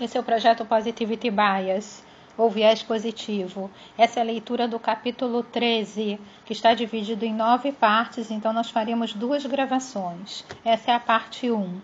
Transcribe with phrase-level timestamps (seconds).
[0.00, 2.02] Esse é o projeto Positivity Bias,
[2.36, 3.70] ou viés positivo.
[3.98, 8.70] Essa é a leitura do capítulo 13, que está dividido em nove partes, então nós
[8.70, 10.42] faremos duas gravações.
[10.64, 11.80] Essa é a parte 1.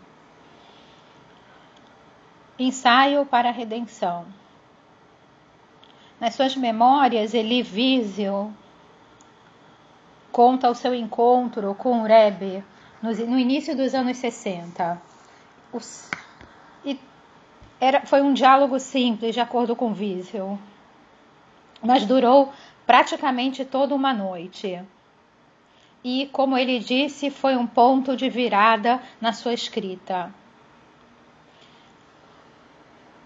[2.59, 4.25] Ensaio para a redenção.
[6.19, 8.51] Nas suas memórias, Elie Wiesel
[10.33, 12.65] conta o seu encontro com o Rebbe
[13.03, 15.01] no, início dos anos 60.
[15.71, 16.26] Os, e
[17.81, 20.59] era, foi um diálogo simples, de acordo com Wiesel,
[21.83, 22.53] mas durou
[22.87, 24.83] praticamente toda uma noite.
[26.03, 30.33] E, como ele disse, foi um ponto de virada na sua escrita.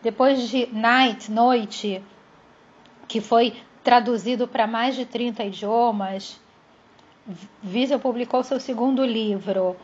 [0.02, 2.02] Depois de Night, Noite,
[3.06, 3.54] que foi
[3.84, 6.40] traduzido para mais de 30 idiomas,
[7.62, 9.76] Wiesel publicou seu segundo livro,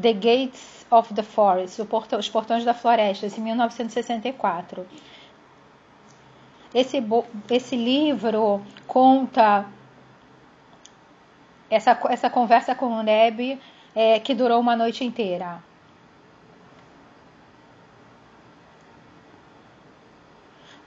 [0.00, 4.86] The Gates of the Forest, Os Portões da Floresta, em 1964.
[6.74, 7.02] Esse,
[7.50, 9.66] esse livro conta
[11.70, 13.60] essa, essa conversa com o Neb
[13.94, 15.62] é, que durou uma noite inteira.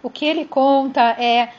[0.03, 1.53] O que ele conta é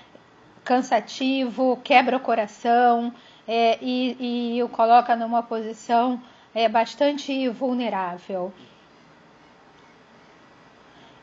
[0.65, 3.13] cansativo, quebra o coração
[3.47, 6.21] é, e, e o coloca numa posição
[6.55, 8.53] é bastante vulnerável.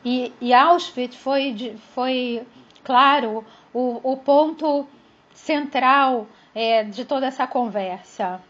[0.04, 2.46] E, e Auschwitz foi, foi
[2.82, 4.86] claro, o, o ponto
[5.34, 8.40] central é, de toda essa conversa.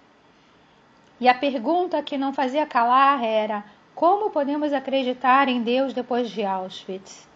[1.21, 6.45] E a pergunta que não fazia calar era: como podemos acreditar em Deus depois de
[6.45, 7.30] Auschwitz?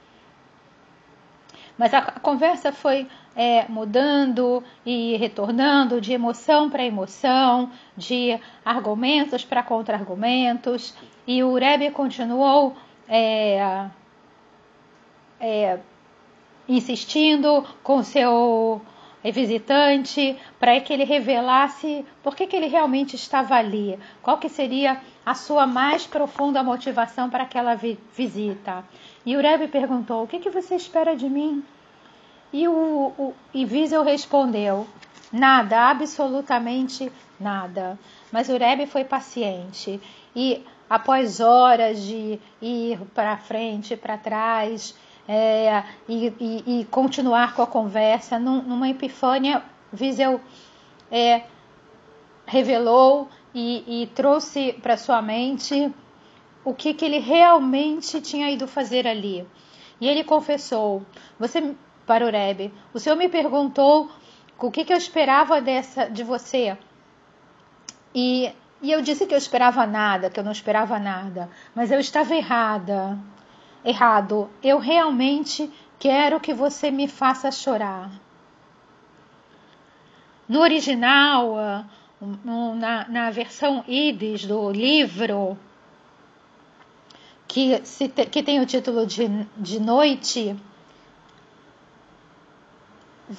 [1.77, 9.63] Mas a, conversa foi é, mudando e retornando de emoção para emoção, de argumentos para
[9.63, 10.95] contra-argumentos,
[11.27, 12.77] e o Rebbe continuou
[13.09, 13.89] é,
[15.41, 15.79] é,
[16.69, 18.81] insistindo com seu
[19.33, 25.01] visitante para que ele revelasse por que, que ele realmente estava ali, qual que seria
[25.25, 28.85] a sua mais profunda motivação para aquela vi visita.
[29.27, 31.65] E o Rebbe perguntou: O que, que você espera de mim?
[32.53, 34.87] E, o, o, e Wiesel respondeu:
[35.33, 37.99] Nada, absolutamente nada.
[38.31, 40.01] Mas o Rebbe foi paciente
[40.37, 44.95] e, após horas de ir para frente, para trás,
[45.27, 49.63] é, e, e, e, continuar com a conversa, num, numa epifânia,
[49.99, 50.41] Wiesel
[51.11, 51.43] é,
[52.47, 55.93] revelou e, e trouxe para sua mente
[56.65, 59.47] o que, que ele realmente tinha ido fazer ali.
[60.01, 61.05] E ele confessou:
[61.39, 61.75] Você
[62.07, 62.73] para o Rebbe.
[62.93, 64.11] O Senhor me perguntou
[64.59, 66.77] o que, que eu esperava dessa, de você.
[68.15, 71.51] E, e eu disse que eu esperava nada, que eu não esperava nada.
[71.75, 73.19] Mas eu estava errada.
[73.85, 74.51] Errado.
[74.63, 78.11] Eu realmente quero que você me faça chorar.
[80.49, 81.55] No original,
[82.21, 85.59] na, na versão Ides do livro,
[87.55, 90.57] que, se, que tem o título de, de Noite,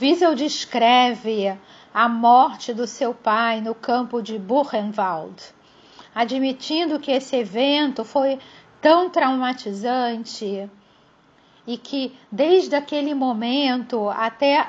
[0.02, 1.53] Wiesel descreve
[1.94, 5.36] a morte do seu pai no campo de Buchenwald,
[6.16, 8.40] admitindo que esse evento foi
[8.80, 10.70] tão traumatizante
[11.68, 14.66] e que desde aquele momento até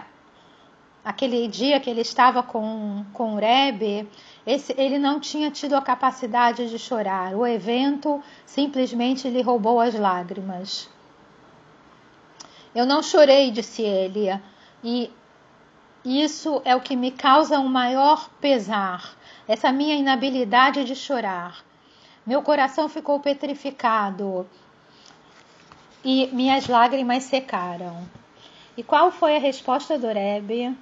[1.04, 4.08] aquele dia que ele estava com, com o Rebbe,
[4.46, 7.34] esse, ele não tinha tido a capacidade de chorar.
[7.34, 10.88] O evento simplesmente lhe roubou as lágrimas.
[12.72, 14.38] Eu não chorei, disse ele,
[14.84, 15.10] e
[16.04, 19.16] isso é o que me causa um maior pesar,
[19.48, 21.64] essa minha inabilidade de chorar.
[22.24, 24.46] Meu coração ficou petrificado
[26.04, 28.06] e minhas lágrimas secaram.
[28.76, 30.76] E qual foi a resposta do Rebbe?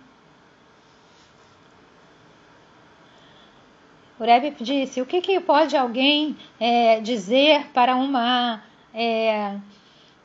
[4.24, 8.62] Rebbe disse: o que, que pode alguém é, dizer para uma
[8.92, 9.56] é,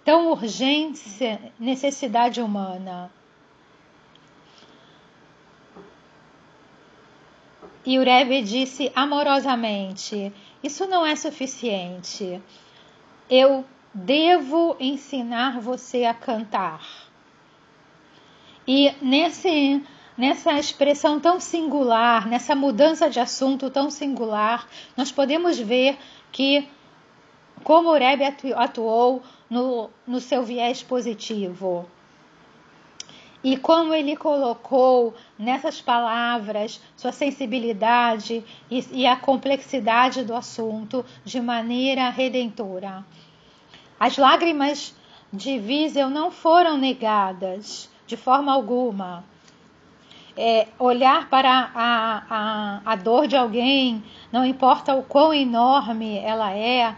[0.06, 3.12] tão urgente necessidade humana?
[7.86, 10.32] E o Rebbe disse amorosamente:
[10.64, 12.42] Isso não é suficiente.
[13.30, 17.10] Eu devo ensinar você a cantar.
[18.68, 19.84] E nesse,
[20.20, 24.68] nessa expressão tão singular, nessa mudança de assunto tão singular,
[24.98, 25.98] nós podemos ver
[26.30, 26.68] que
[27.64, 31.90] como o Rebbe atuou no, no seu viés positivo.
[33.42, 41.40] E como ele colocou nessas palavras sua sensibilidade e, e, a complexidade do assunto de
[41.40, 43.06] maneira redentora.
[43.98, 44.94] As lágrimas
[45.32, 49.24] de Wiesel não foram negadas de forma alguma.
[50.42, 54.02] É, olhar para a, a, a dor de alguém,
[54.32, 56.96] não importa o quão enorme ela é,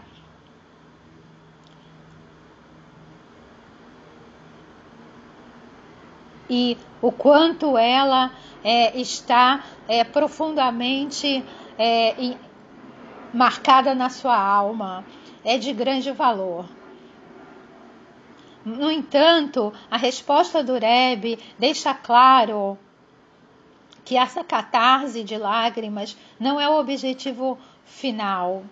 [6.52, 8.30] e o quanto ela
[8.62, 11.42] é, está é, profundamente
[11.78, 12.36] é,
[13.32, 15.02] marcada na sua alma,
[15.42, 16.66] é de grande valor.
[18.64, 22.78] No entanto, a resposta do Rebbe deixa claro
[24.04, 28.62] que essa catarse de lágrimas não é o objetivo final.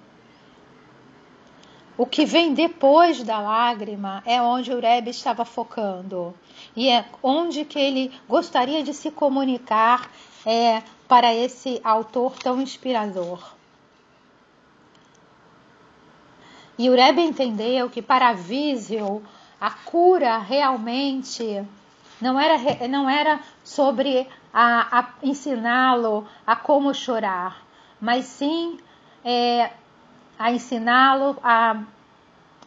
[1.97, 6.35] O que vem depois da lágrima é onde o Rebbe estava focando
[6.75, 10.11] e é onde que ele gostaria de se comunicar
[10.47, 13.55] é, para esse autor tão inspirador.
[16.79, 19.23] E o Rebbe entendeu que para Visio
[19.61, 21.63] a cura realmente
[22.19, 27.63] não era, não era sobre a, a ensiná-lo a como chorar,
[28.01, 28.79] mas sim
[29.25, 29.71] é,
[30.39, 31.83] a ensiná-lo a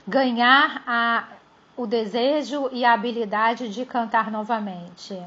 [0.08, 1.28] ganhar a,
[1.76, 5.20] o desejo e a habilidade de cantar novamente.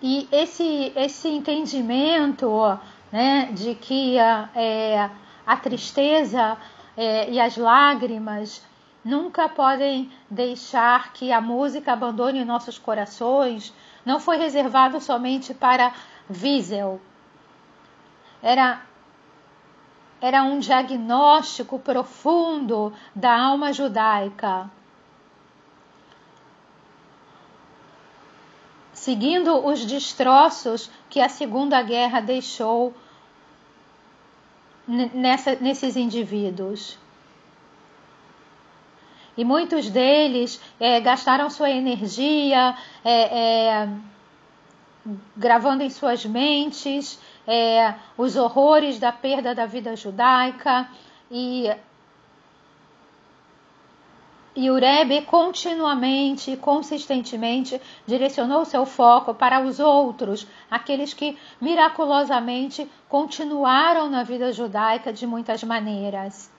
[0.00, 2.78] E esse, esse entendimento
[3.10, 5.10] né, de que a, é,
[5.46, 6.56] a tristeza
[6.96, 8.62] é, e as lágrimas
[9.04, 13.72] nunca podem deixar que a música abandone nossos corações,
[14.04, 15.92] não foi reservado somente para
[16.30, 17.00] Wiesel.
[18.42, 18.82] Era,
[20.20, 24.70] era um diagnóstico profundo da alma judaica.
[28.98, 32.92] Seguindo os destroços que a Segunda Guerra deixou
[34.88, 36.98] nessa, nesses indivíduos.
[39.36, 43.88] E muitos deles é, gastaram sua energia é, é,
[45.36, 50.88] gravando em suas mentes é, os horrores da perda da vida judaica
[51.30, 51.70] e
[54.58, 62.90] e o Rebbe continuamente e consistentemente direcionou seu foco para os outros, aqueles que miraculosamente
[63.08, 66.50] continuaram na vida judaica de muitas maneiras.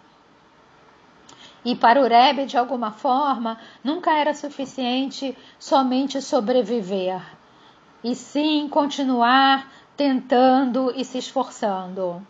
[1.66, 7.22] E para o Rebbe, de alguma forma, nunca era suficiente somente sobreviver,
[8.02, 12.26] e sim continuar tentando e se esforçando.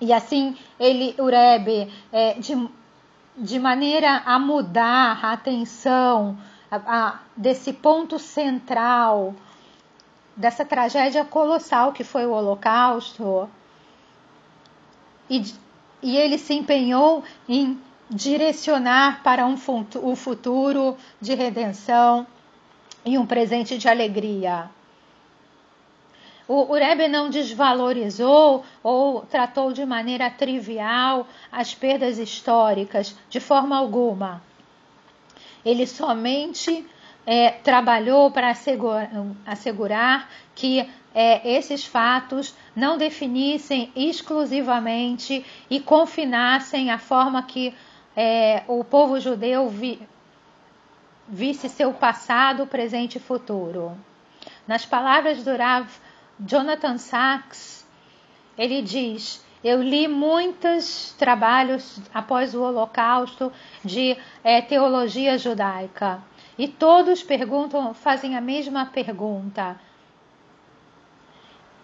[0.00, 2.68] E assim, ele, o Rebbe, é, de,
[3.36, 6.38] de maneira a mudar a atenção
[6.70, 9.34] a, a, desse ponto central,
[10.34, 13.48] dessa tragédia colossal que foi o Holocausto,
[15.28, 15.52] e,
[16.02, 19.54] e ele se empenhou em direcionar para um,
[20.02, 22.26] um futuro de redenção
[23.04, 24.68] e um presente de alegria.
[26.52, 33.76] O, o Rebbe não desvalorizou ou tratou de maneira trivial as perdas históricas, de forma
[33.76, 34.42] alguma.
[35.64, 36.84] Ele somente
[37.24, 39.12] é, trabalhou para assegurar,
[39.46, 47.72] assegurar que é, esses fatos não definissem exclusivamente e confinassem a forma que
[48.16, 50.02] é, o povo judeu vi,
[51.28, 53.96] visse seu passado, presente e futuro.
[54.66, 55.88] Nas palavras do Rav
[56.46, 57.86] Jonathan Sachs,
[58.56, 63.52] ele diz: Eu li muitos trabalhos após o Holocausto
[63.84, 66.22] de é, teologia judaica
[66.58, 69.78] e todos perguntam, fazem a mesma pergunta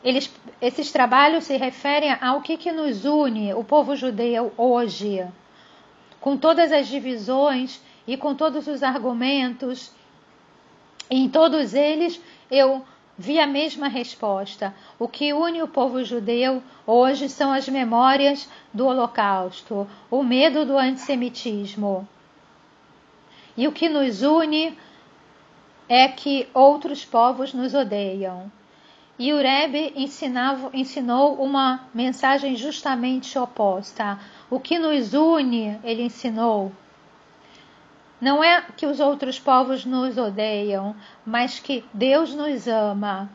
[0.07, 0.33] eles,
[0.63, 5.27] esses trabalhos se referem ao que, que nos une o povo judeu hoje,
[6.21, 9.91] com todas as divisões e com todos os argumentos.
[11.11, 12.85] Em todos eles eu
[13.19, 14.75] vi a mesma resposta.
[14.99, 20.77] O que une o povo judeu hoje são as memórias do Holocausto, o medo do
[20.77, 22.07] antissemitismo.
[23.57, 24.77] E o que nos une
[25.89, 28.51] é que outros povos nos odeiam.
[29.19, 34.19] E o Rebbe ensinava, ensinou uma mensagem justamente oposta.
[34.51, 36.71] O que nos une, ele ensinou,
[38.21, 40.95] não é que os outros povos nos odeiam,
[41.25, 43.31] mas que Deus nos ama.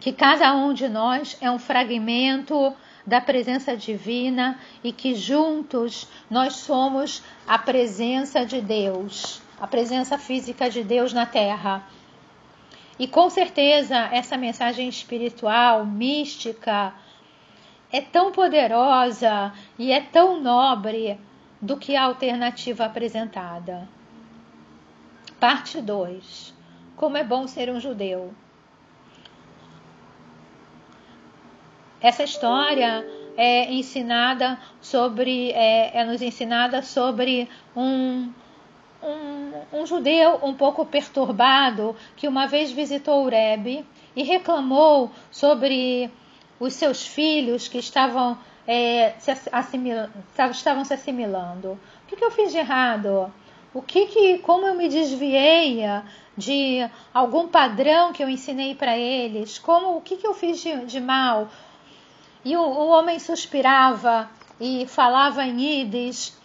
[0.00, 2.74] Que cada um de nós é um fragmento
[3.06, 10.70] da presença divina e que juntos nós somos a presença de Deus a presença física
[10.70, 11.82] de Deus na Terra.
[12.98, 16.92] E com certeza essa mensagem espiritual, mística,
[17.90, 21.18] é tão poderosa e é tão nobre
[21.60, 23.88] do que a alternativa apresentada.
[25.40, 26.54] Parte 2.
[26.96, 28.32] Como é bom ser um judeu.
[32.00, 33.04] Essa história
[33.36, 38.32] é ensinada sobre, é, é nos ensinada sobre um,
[39.02, 43.84] um, um, judeu um pouco perturbado que uma vez visitou o Rebbe
[44.14, 46.10] e reclamou sobre
[46.58, 48.36] os seus filhos que estavam,
[48.70, 49.96] é, se assimil,
[50.50, 51.70] estavam se assimilando.
[51.72, 53.32] O que, que eu fiz de errado?
[53.72, 55.80] O que, que como eu me desviei
[56.36, 59.58] de algum padrão que eu ensinei para eles?
[59.58, 61.48] Como o que, que eu fiz de, de mal?
[62.44, 64.28] E o, o homem suspirava
[64.60, 66.36] e falava em Yiddish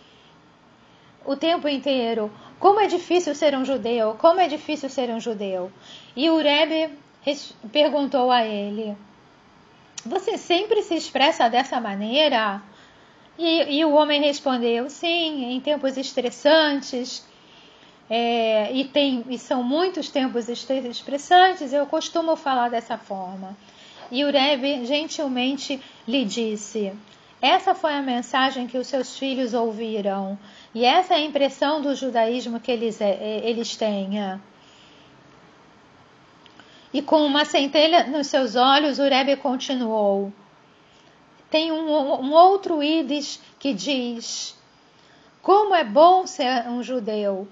[1.25, 2.31] o tempo inteiro.
[2.57, 5.69] Como é difícil ser um judeu, como é difícil ser um judeu.
[6.15, 6.97] E o Rebbe
[7.71, 8.95] perguntou a ele:
[10.05, 12.61] Você sempre se expressa dessa maneira?
[13.37, 17.25] E, e o homem respondeu: Sim, em tempos estressantes.
[18.09, 23.57] É, e, tem, e são muitos tempos estressantes, eu costumo falar dessa forma.
[24.11, 26.91] E o Rebbe gentilmente lhe disse:
[27.41, 30.37] Essa foi a mensagem que os seus filhos ouviram,
[30.75, 34.19] e essa é a impressão do judaísmo que eles, é, é, eles têm.
[36.93, 40.31] E com uma centelha nos seus olhos, o Rebbe continuou.
[41.49, 41.89] Tem um,
[42.21, 44.55] um outro ídis que diz:
[45.41, 47.47] Como é bom ser um judeu.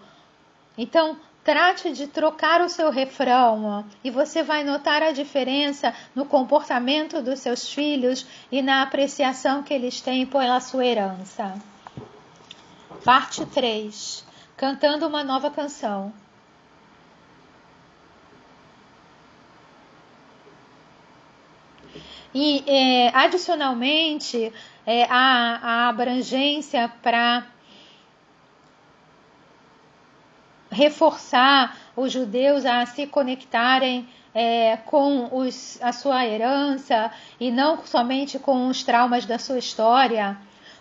[0.77, 7.19] Então, Trate de trocar o seu refrão e você vai notar a diferença no comportamento
[7.19, 11.55] dos seus filhos e na apreciação que eles têm pela sua herança.
[13.03, 14.23] Parte 3
[14.55, 16.13] Cantando uma nova canção.
[22.33, 24.53] E é, adicionalmente,
[24.85, 27.45] é, a, a abrangência para
[30.71, 38.39] reforçar os judeus a se conectarem é, com os, a sua herança e não somente
[38.39, 40.37] com os traumas da sua história.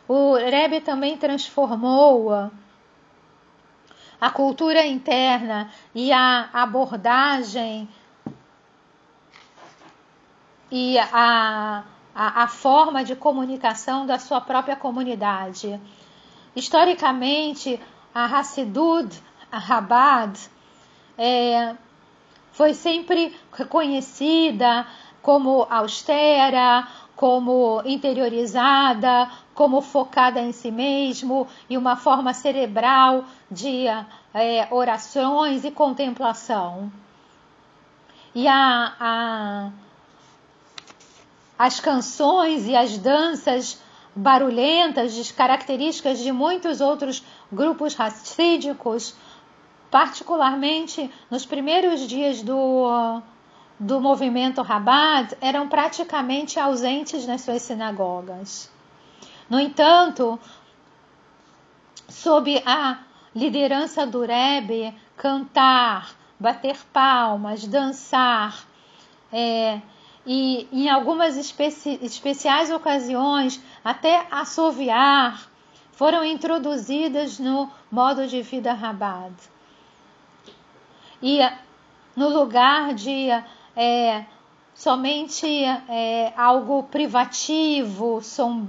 [0.06, 2.50] O Rebbe também transformou
[4.20, 7.88] a cultura interna e a abordagem
[10.70, 11.84] e a,
[12.14, 15.80] a, a forma de comunicação da sua própria comunidade.
[16.54, 17.80] Historicamente,
[18.14, 20.38] a Hassidut a Rabad
[21.18, 21.74] é,
[22.52, 24.86] foi sempre reconhecida
[25.22, 26.86] como austera,
[27.16, 33.86] como interiorizada, como focada em si mesmo e uma forma cerebral de
[34.32, 36.90] é, orações e contemplação.
[38.34, 39.70] E a, a,
[41.60, 43.78] as canções e as danças
[44.16, 49.14] barulhentas, características de muitos outros grupos racídicos,
[49.90, 53.20] particularmente nos primeiros dias do,
[53.78, 58.72] do movimento Rabat, eram praticamente ausentes nas suas sinagogas.
[59.50, 60.40] No entanto,
[62.08, 63.00] sob a
[63.36, 68.64] liderança do Rebbe, cantar, bater palmas, dançar,
[69.30, 69.82] é,
[70.26, 75.48] e em algumas especi especiais ocasiões até assoviar,
[75.92, 79.34] foram introduzidas no modo de vida Rabad
[81.22, 81.38] e
[82.16, 83.28] no lugar de
[83.76, 84.24] é,
[84.74, 88.68] somente é, algo privativo, som,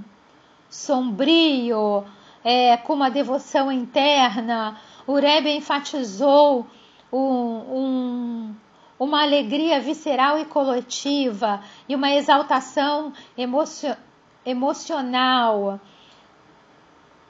[0.70, 2.04] sombrio,
[2.44, 4.78] é, com uma devoção interna,
[5.08, 6.68] o Rebbe enfatizou
[7.12, 8.56] um, um,
[9.02, 13.98] uma alegria visceral e coletiva e uma exaltação emocio,
[14.46, 15.80] emocional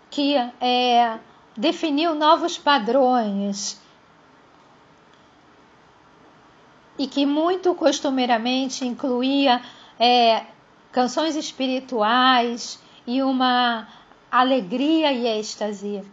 [0.09, 1.17] que é,
[1.55, 3.81] definiu novos padrões
[6.99, 9.61] e que muito costumeiramente incluía
[9.97, 10.43] é,
[10.91, 13.87] canções espirituais e uma
[14.29, 16.03] alegria e êxtase.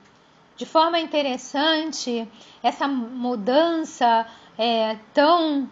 [0.56, 2.28] De forma interessante,
[2.62, 4.24] essa mudança
[4.58, 5.70] é, tão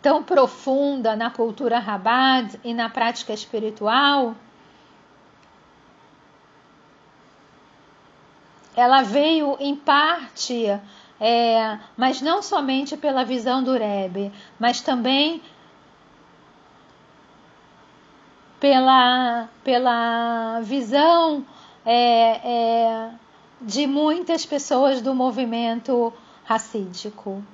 [0.00, 4.34] tão profunda na cultura Rabad e na prática espiritual,
[8.76, 10.80] ela veio em parte
[11.20, 15.42] é, mas não somente pela visão do Rebbe, mas também
[18.60, 21.44] pela, pela visão
[21.84, 23.10] é, é,
[23.60, 26.12] de muitas pessoas do movimento
[26.48, 27.44] racídico.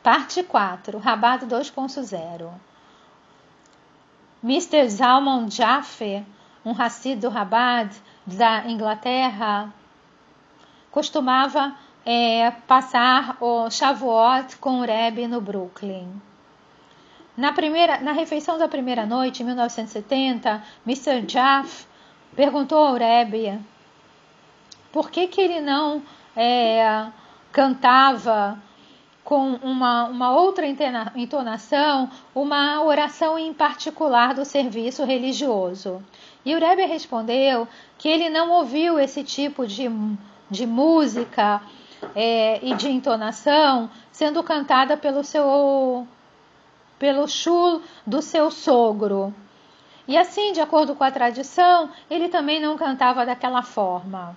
[0.00, 2.52] Parte 4, Rabado 2.0.
[4.44, 4.88] Mr.
[4.88, 6.24] Zalman Jaffe,
[6.64, 7.92] um Hassid do Rabad
[8.24, 9.74] da Inglaterra,
[10.92, 11.74] costumava
[12.06, 16.08] é, passar o Shavuot com o Rebbe no Brooklyn.
[17.36, 21.26] Na, primeira, na refeição da primeira noite, em 1970, Mr.
[21.26, 21.86] Jaff
[22.36, 23.58] perguntou ao Rebbe
[24.92, 26.02] por que, que ele não
[26.36, 27.06] é,
[27.52, 28.58] cantava
[29.24, 30.66] com uma, uma outra
[31.14, 36.02] entonação, uma oração em particular do serviço religioso.
[36.44, 37.68] E o Rebbe respondeu
[37.98, 39.88] que ele não ouviu esse tipo de,
[40.50, 41.62] de música
[42.14, 46.06] é, e de entonação sendo cantada pelo seu
[46.98, 49.34] pelo chul do seu sogro.
[50.06, 54.36] E assim, de acordo com a tradição, ele também não cantava daquela forma.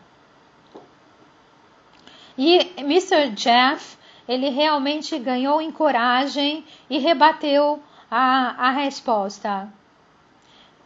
[2.37, 3.29] E Mr.
[3.31, 3.97] Jeff
[4.27, 9.69] ele realmente ganhou em coragem e rebateu a, a resposta.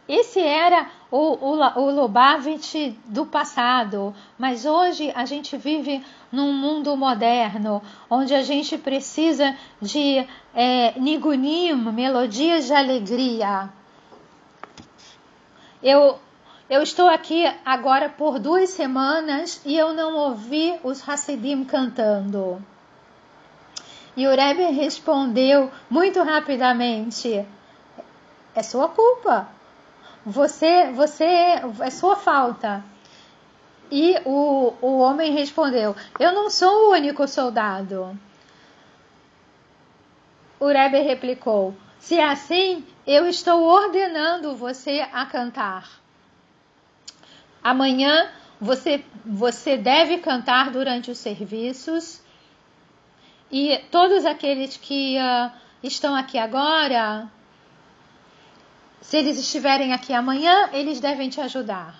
[0.08, 6.02] Esse era o, o, o Lubavitch do passado, mas hoje a gente vive
[6.32, 13.68] num mundo moderno, onde a gente precisa de é, nigunim, melodias de alegria.
[15.82, 16.18] Eu,
[16.70, 22.62] eu estou aqui agora por duas semanas e eu não ouvi os Hassidim cantando.
[24.14, 27.46] E o Rebbe respondeu muito rapidamente:
[28.54, 29.48] É sua culpa.
[30.26, 31.24] Você, você,
[31.80, 32.84] é sua falta.
[33.90, 38.18] E o, o homem respondeu: Eu não sou o único soldado.
[40.60, 46.07] O Rebbe replicou: Se é assim, eu estou ordenando você a cantar.
[47.68, 52.22] Amanhã você, você deve cantar durante os serviços
[53.50, 55.52] e todos aqueles que uh,
[55.82, 57.30] estão aqui agora,
[59.02, 61.94] se eles estiverem aqui amanhã, eles devem te ajudar.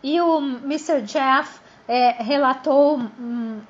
[0.00, 1.02] E o Mr.
[1.02, 3.60] Jeff é, relatou hum,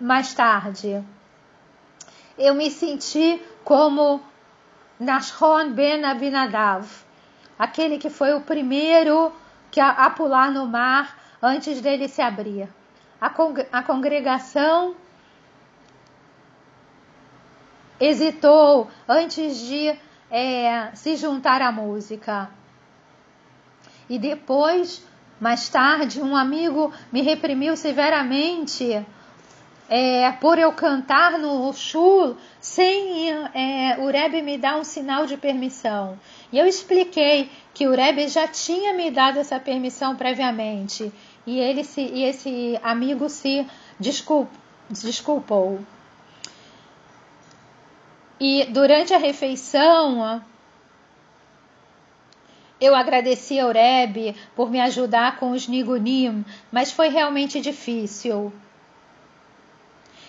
[0.00, 1.04] mais tarde.
[2.38, 4.22] Eu me senti como
[5.00, 6.86] Nashon ben Abinadav,
[7.62, 9.32] aquele que foi o primeiro
[9.70, 12.68] que a, a pular no mar antes dele se abrir.
[13.20, 13.32] A,
[13.72, 14.96] a congregação
[18.00, 19.96] hesitou antes de
[20.28, 22.50] é, se juntar à música.
[24.10, 25.06] E depois,
[25.38, 29.06] mais tarde, um amigo me reprimiu severamente
[29.94, 35.36] é, por eu cantar no shul sem é, o Rebbe me dar um sinal de
[35.36, 36.18] permissão.
[36.50, 41.12] E eu expliquei que o Rebbe já tinha me dado essa permissão previamente.
[41.46, 43.66] E, ele se, e esse amigo se
[44.00, 44.48] desculp,
[44.88, 45.78] desculpou.
[48.40, 50.42] E durante a refeição,
[52.80, 58.50] eu agradeci ao Rebbe por me ajudar com os nigunim, mas foi realmente difícil.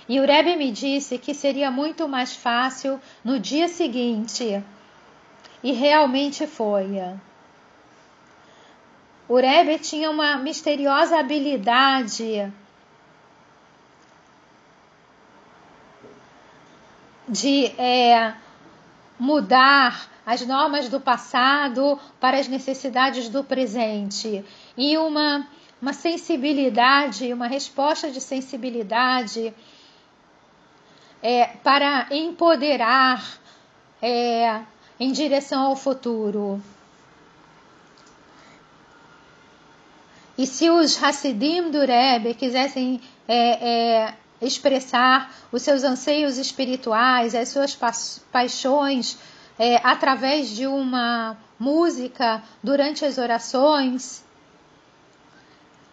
[0.08, 4.64] E o Rebbe me disse que seria muito mais fácil no dia seguinte.
[5.64, 7.02] E realmente foi.
[9.28, 12.52] O Rebbe tinha uma misteriosa habilidade
[17.28, 18.34] de é,
[19.18, 24.44] mudar as normas do passado para as necessidades do presente
[24.78, 25.48] e uma,
[25.82, 29.54] uma sensibilidade, uma resposta de sensibilidade
[31.24, 33.24] é, para empoderar
[34.02, 34.62] é,
[35.00, 36.62] em direção ao futuro.
[40.38, 47.50] E se os Hassidim do Rebbe quisessem é, é, expressar os seus anseios espirituais, as
[47.50, 47.92] suas pa
[48.32, 49.18] paixões
[49.58, 54.26] é, através de uma música durante as orações.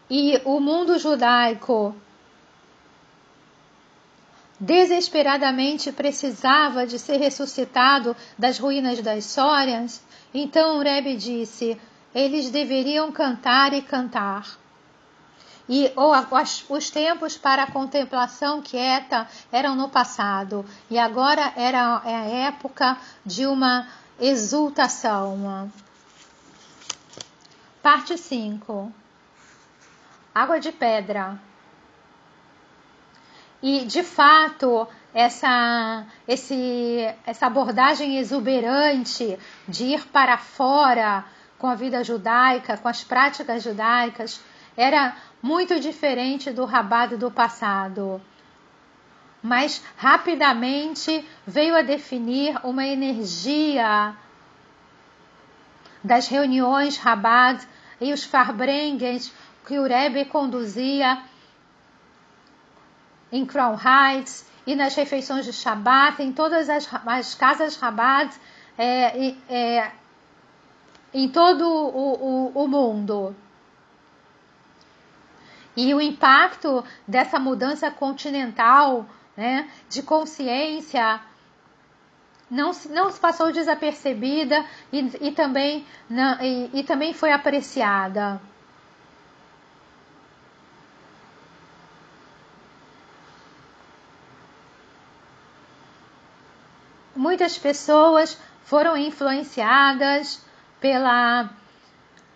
[0.09, 1.95] E o mundo judaico
[4.61, 10.03] desesperadamente precisava de ser ressuscitado das ruínas das histórias,
[10.35, 11.81] então o Rebbe disse:
[12.15, 14.59] eles deveriam cantar e cantar.
[15.69, 16.13] E ou,
[16.69, 22.99] os tempos para a contemplação quieta eram no passado, e agora era é a época
[23.25, 23.87] de uma
[24.21, 25.73] exultação.
[27.81, 28.93] Parte 5
[30.35, 31.50] Água de pedra.
[33.63, 41.25] E, de fato, essa, esse, essa abordagem exuberante de ir para fora
[41.59, 44.41] com a vida judaica, com as práticas judaicas,
[44.77, 48.21] era muito diferente do rabado do passado.
[49.43, 54.15] Mas rapidamente veio a definir uma energia
[56.03, 57.63] das reuniões Rabad
[58.01, 59.33] e os Farbrengens
[59.67, 61.23] que o Rebbe conduzia
[63.33, 68.35] em Crown Heights e nas refeições de Shabbat, em todas as, as casas Rabat
[68.77, 69.93] é, é,
[71.13, 73.35] em todo o, o, o mundo.
[75.77, 81.21] E o impacto dessa mudança continental né, de consciência
[82.51, 88.41] não, não se passou desapercebida e, e também, não, e, e também foi apreciada.
[97.15, 100.45] Muitas pessoas foram influenciadas
[100.81, 101.51] pela,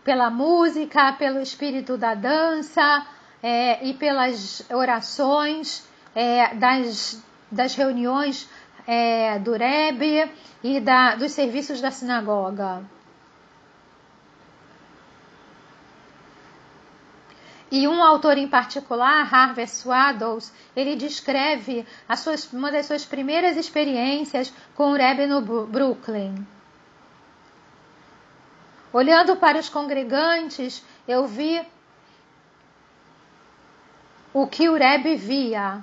[0.02, 3.06] pela música, pelo espírito da dança
[3.42, 8.48] é, e pelas orações é, das, das reuniões
[8.86, 10.30] é, do Rebbe
[10.62, 12.82] e da, dos serviços da sinagoga.
[17.76, 21.84] E um autor em particular, Harvey Swaddles, ele descreve
[22.16, 26.46] suas, uma das suas primeiras experiências com o Rebbe no Brooklyn.
[28.92, 31.60] Olhando para os congregantes, eu vi
[34.32, 35.82] o que o Rebbe via.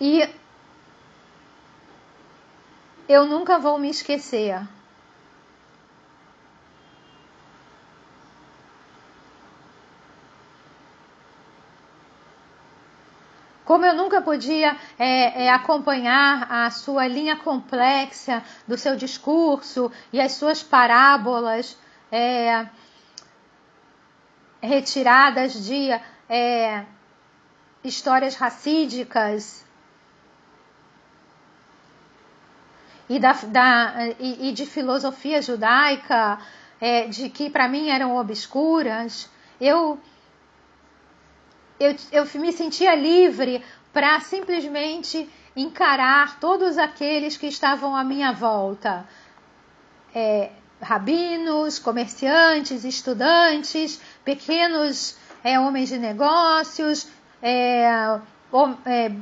[0.00, 0.28] E
[3.08, 4.60] eu nunca vou me esquecer
[13.70, 20.20] Como eu nunca podia é, é, acompanhar a sua linha complexa do seu discurso e
[20.20, 21.78] as suas parábolas
[22.10, 22.66] é,
[24.60, 25.88] retiradas de
[26.28, 26.84] é,
[27.84, 29.64] histórias racídicas
[33.08, 36.40] e, da, da e, e de filosofia judaica,
[36.80, 39.30] é, de que para mim eram obscuras,
[39.60, 39.96] eu
[41.80, 49.08] eu, eu me sentia livre para simplesmente encarar todos aqueles que estavam à minha volta.
[50.14, 57.08] É, rabinos, comerciantes, estudantes, pequenos é, homens de negócios,
[57.42, 57.84] é,
[58.84, 59.12] é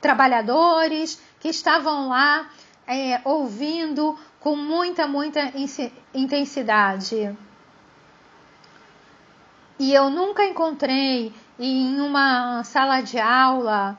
[0.00, 2.50] trabalhadores que estavam lá
[2.86, 5.52] é, ouvindo com muita, muita
[6.14, 7.36] intensidade.
[9.78, 13.98] E eu nunca encontrei em uma sala de aula,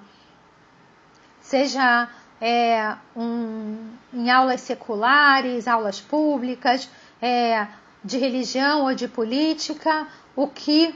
[1.41, 2.08] seja
[2.39, 6.89] é, um, em aulas seculares, aulas públicas,
[7.22, 7.67] é,
[8.04, 10.95] de religião ou de política, o que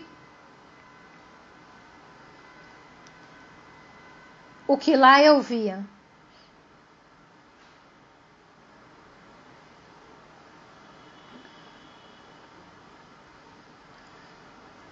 [4.65, 5.83] o que lá eu via.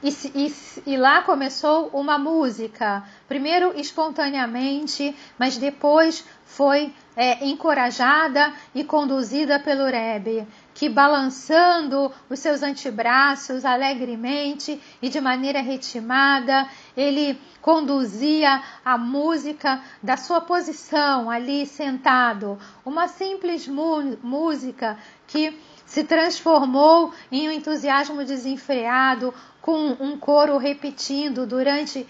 [0.03, 0.55] E, e,
[0.87, 9.85] e, lá começou uma música, primeiro espontaneamente, mas depois foi é, encorajada e conduzida pelo
[9.85, 19.83] Rebbe, que balançando os seus antebraços alegremente e de maneira ritmada, ele conduzia a música
[20.01, 25.55] da sua posição ali sentado, uma simples música que
[25.91, 32.07] se transformou em um entusiasmo desenfreado, com um coro repetindo durante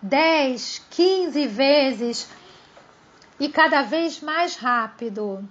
[0.00, 2.30] 10, 15 vezes
[3.38, 5.46] e cada vez mais rápido.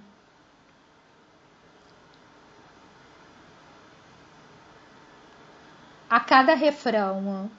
[6.09, 7.51] A cada refrão.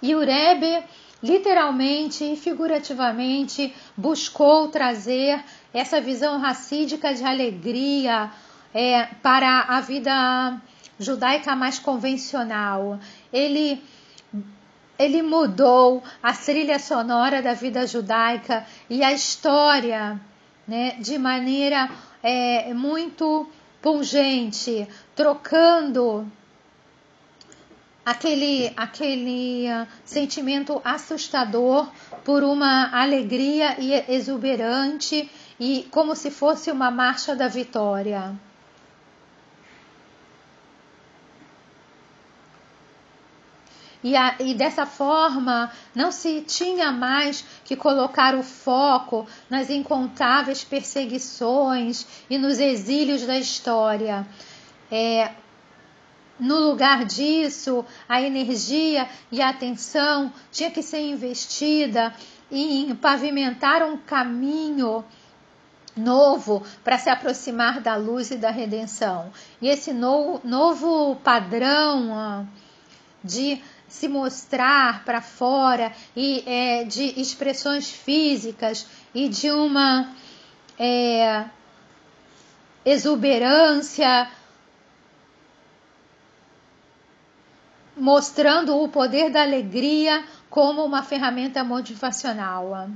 [0.00, 0.84] E o Rebbe,
[1.20, 8.30] literalmente e figurativamente, buscou trazer essa visão racídica de alegria
[8.74, 10.60] é, para a vida
[10.98, 12.98] judaica mais convencional.
[13.32, 13.82] Ele
[14.98, 20.20] ele mudou a trilha sonora da vida judaica e a história
[20.68, 21.90] né, de maneira
[22.22, 23.48] é, muito
[23.80, 26.30] pungente, trocando
[28.04, 31.90] aquele, aquele uh, sentimento assustador
[32.24, 33.76] por uma alegria
[34.08, 38.34] exuberante e como se fosse uma marcha da vitória.
[44.02, 50.64] e, a, e dessa forma não se tinha mais que colocar o foco nas incontáveis
[50.64, 54.26] perseguições e nos exílios da história.
[54.90, 55.30] É,
[56.40, 62.12] no lugar disso, a energia e a atenção tinha que ser investida
[62.50, 65.04] em pavimentar um caminho
[65.96, 69.32] novo para se aproximar da luz e da redenção.
[69.60, 72.48] E esse no, novo padrão
[73.22, 80.08] de se mostrar para fora e é, de expressões físicas e de uma
[80.78, 81.44] é,
[82.84, 84.30] exuberância
[87.96, 92.88] mostrando o poder da alegria como uma ferramenta motivacional.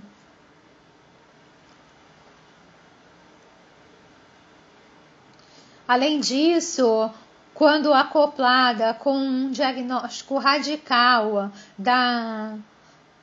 [5.88, 7.10] Além disso,
[7.54, 12.54] quando acoplada com um diagnóstico radical da,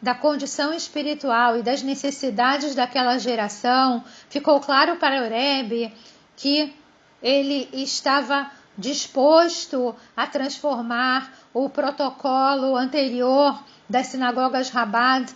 [0.01, 5.93] da condição espiritual e das necessidades daquela geração, ficou claro para Oreb
[6.37, 6.73] que
[7.21, 15.33] ele estava disposto a transformar o protocolo anterior das sinagogas Rabat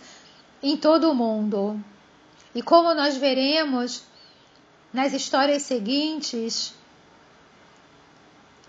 [0.62, 1.78] em todo o mundo.
[2.54, 4.02] E como nós veremos
[4.92, 6.74] nas histórias seguintes,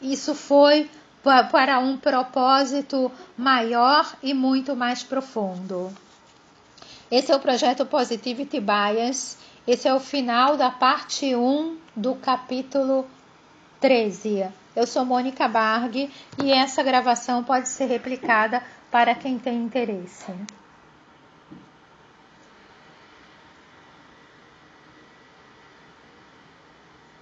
[0.02, 0.90] isso foi
[1.24, 5.94] para um propósito maior e muito mais profundo.
[7.12, 9.38] Esse é o projeto Positivity Bias.
[9.68, 13.06] Esse é o final da parte 1 do capítulo
[13.82, 14.48] 13.
[14.76, 16.10] Eu sou Mônica Barg
[16.42, 20.32] e essa gravação pode ser replicada para quem tem interesse.